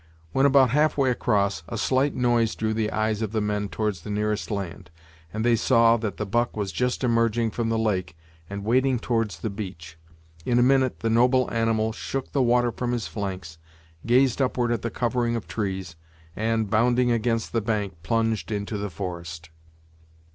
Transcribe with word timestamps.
When 0.31 0.47
about 0.47 0.71
half 0.71 0.97
way 0.97 1.11
across, 1.11 1.61
a 1.69 1.77
slight 1.77 2.15
noise 2.15 2.55
drew 2.55 2.73
the 2.73 2.89
eyes 2.91 3.21
of 3.21 3.33
the 3.33 3.39
men 3.39 3.69
towards 3.69 4.01
the 4.01 4.09
nearest 4.09 4.49
land, 4.49 4.89
and 5.31 5.45
they 5.45 5.55
saw 5.55 5.95
that 5.97 6.17
the 6.17 6.25
buck 6.25 6.57
was 6.57 6.71
just 6.71 7.03
emerging 7.03 7.51
from 7.51 7.69
the 7.69 7.77
lake 7.77 8.17
and 8.49 8.65
wading 8.65 8.97
towards 8.97 9.37
the 9.37 9.51
beach. 9.51 9.99
In 10.43 10.57
a 10.57 10.63
minute, 10.63 11.01
the 11.01 11.09
noble 11.11 11.51
animal 11.53 11.91
shook 11.91 12.31
the 12.31 12.41
water 12.41 12.71
from 12.71 12.93
his 12.93 13.05
flanks, 13.05 13.59
gazed 14.03 14.41
up 14.41 14.57
ward 14.57 14.71
at 14.71 14.81
the 14.81 14.89
covering 14.89 15.35
of 15.35 15.47
trees, 15.47 15.95
and, 16.35 16.67
bounding 16.71 17.11
against 17.11 17.53
the 17.53 17.61
bank, 17.61 18.01
plunged 18.01 18.51
into 18.51 18.79
the 18.79 18.89
forest. 18.89 19.51